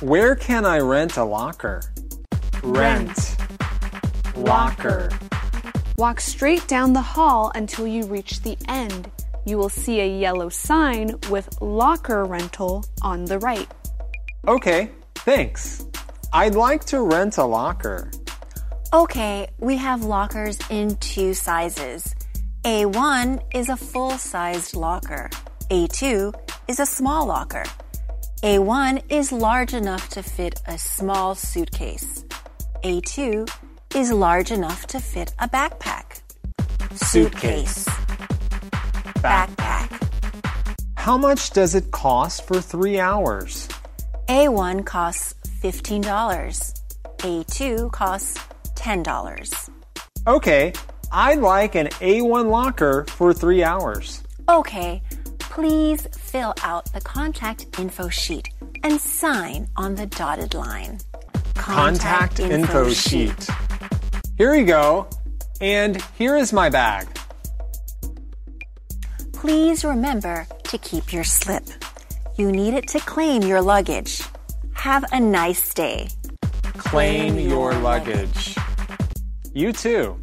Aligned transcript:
Where 0.00 0.34
can 0.34 0.64
I 0.64 0.80
rent 0.80 1.16
a 1.16 1.24
locker? 1.24 1.80
Rent. 2.62 3.36
Locker. 4.36 5.08
Walk 5.96 6.20
straight 6.20 6.66
down 6.66 6.92
the 6.92 7.00
hall 7.00 7.52
until 7.54 7.86
you 7.86 8.04
reach 8.06 8.42
the 8.42 8.58
end. 8.68 9.10
You 9.46 9.56
will 9.56 9.68
see 9.68 10.00
a 10.00 10.18
yellow 10.18 10.48
sign 10.48 11.14
with 11.30 11.60
locker 11.62 12.24
rental 12.24 12.84
on 13.02 13.24
the 13.24 13.38
right. 13.38 13.68
Okay, 14.48 14.90
thanks. 15.14 15.86
I'd 16.32 16.56
like 16.56 16.84
to 16.86 17.00
rent 17.02 17.38
a 17.38 17.44
locker. 17.44 18.10
Okay, 18.92 19.48
we 19.58 19.76
have 19.76 20.02
lockers 20.02 20.58
in 20.70 20.96
two 20.96 21.34
sizes. 21.34 22.14
A1 22.64 23.40
is 23.54 23.68
a 23.68 23.76
full 23.76 24.18
sized 24.18 24.74
locker. 24.74 25.30
A2 25.70 26.34
is 26.68 26.80
a 26.80 26.86
small 26.86 27.26
locker. 27.26 27.64
A1 28.44 29.04
is 29.08 29.32
large 29.32 29.72
enough 29.72 30.10
to 30.10 30.22
fit 30.22 30.60
a 30.66 30.76
small 30.76 31.34
suitcase. 31.34 32.26
A2 32.82 33.48
is 33.94 34.12
large 34.12 34.50
enough 34.50 34.86
to 34.88 35.00
fit 35.00 35.32
a 35.38 35.48
backpack. 35.48 36.20
Suitcase. 36.92 37.86
Backpack. 39.24 39.88
How 40.94 41.16
much 41.16 41.52
does 41.52 41.74
it 41.74 41.90
cost 41.90 42.46
for 42.46 42.60
three 42.60 43.00
hours? 43.00 43.66
A1 44.28 44.84
costs 44.84 45.32
$15. 45.62 46.04
A2 47.20 47.92
costs 47.92 48.38
$10. 48.74 49.70
Okay, 50.26 50.74
I'd 51.10 51.38
like 51.38 51.76
an 51.76 51.86
A1 51.86 52.50
locker 52.50 53.06
for 53.08 53.32
three 53.32 53.64
hours. 53.64 54.22
Okay, 54.50 55.02
please 55.54 56.08
fill 56.18 56.52
out 56.64 56.92
the 56.92 57.00
contact 57.00 57.78
info 57.78 58.08
sheet 58.08 58.48
and 58.82 59.00
sign 59.00 59.68
on 59.76 59.94
the 59.94 60.04
dotted 60.06 60.52
line. 60.52 60.98
Contact 61.54 62.40
info 62.40 62.90
sheet. 62.90 63.48
Here 64.36 64.56
you 64.56 64.66
go. 64.66 65.06
And 65.60 66.02
here 66.18 66.36
is 66.36 66.52
my 66.52 66.68
bag. 66.70 67.06
Please 69.32 69.84
remember 69.84 70.44
to 70.64 70.78
keep 70.78 71.12
your 71.12 71.22
slip. 71.22 71.68
You 72.36 72.50
need 72.50 72.74
it 72.74 72.88
to 72.88 72.98
claim 72.98 73.42
your 73.42 73.62
luggage. 73.62 74.22
Have 74.72 75.04
a 75.12 75.20
nice 75.20 75.72
day. 75.72 76.08
Claim 76.78 77.38
your 77.38 77.74
luggage. 77.74 78.56
You 79.52 79.72
too. 79.72 80.20